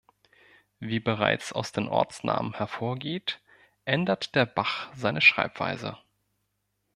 Wie 0.79 0.99
bereits 0.99 1.53
aus 1.53 1.73
den 1.73 1.87
Ortsnamen 1.87 2.55
hervorgeht, 2.55 3.39
ändert 3.85 4.33
der 4.33 4.47
Bach 4.47 4.89
seine 4.95 5.21
Schreibweise. 5.21 5.95